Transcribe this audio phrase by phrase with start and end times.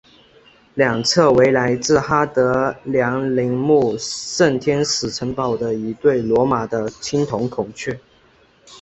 [0.73, 7.99] 两侧为来自哈德良陵墓圣天使城堡的一对罗马的青铜孔雀。